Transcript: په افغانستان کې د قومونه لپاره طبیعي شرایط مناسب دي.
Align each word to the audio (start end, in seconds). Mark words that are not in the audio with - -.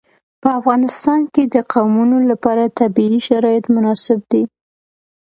په 0.41 0.49
افغانستان 0.59 1.21
کې 1.33 1.43
د 1.53 1.55
قومونه 1.73 2.17
لپاره 2.31 2.73
طبیعي 2.79 3.19
شرایط 3.27 3.65
مناسب 3.75 4.19
دي. 4.31 4.43